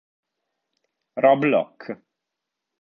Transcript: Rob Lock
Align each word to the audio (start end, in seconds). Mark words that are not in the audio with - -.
Rob 1.21 1.45
Lock 1.45 1.77